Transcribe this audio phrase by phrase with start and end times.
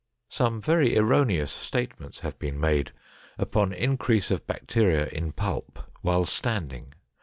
[0.29, 2.91] Some very erroneous statements have been made
[3.37, 6.93] upon increase of bacteria in pulp while standing.